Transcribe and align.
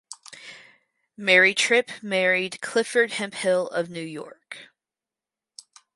Mary 1.15 1.53
Tripp 1.53 1.91
married 2.01 2.59
Clifford 2.59 3.11
Hemphill 3.11 3.67
of 3.67 3.91
New 3.91 4.01
York. 4.01 4.69